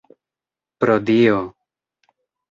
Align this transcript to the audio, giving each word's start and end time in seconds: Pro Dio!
Pro 0.83 0.95
Dio! 1.09 1.37